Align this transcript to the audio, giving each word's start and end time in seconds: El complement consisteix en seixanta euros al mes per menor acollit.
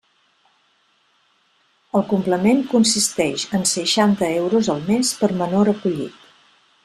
El 1.99 2.07
complement 2.13 2.63
consisteix 2.71 3.45
en 3.59 3.69
seixanta 3.73 4.33
euros 4.41 4.73
al 4.77 4.83
mes 4.93 5.15
per 5.23 5.33
menor 5.45 5.73
acollit. 5.77 6.27